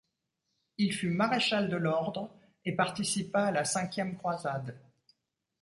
[0.79, 2.33] Il fut maréchal de l'Ordre
[2.65, 4.75] et participa à la cinquième croisade.